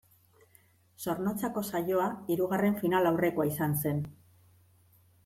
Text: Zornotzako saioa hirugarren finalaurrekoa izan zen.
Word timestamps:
Zornotzako 1.01 1.63
saioa 1.69 2.07
hirugarren 2.37 2.79
finalaurrekoa 2.79 3.47
izan 3.51 3.77
zen. 3.83 4.01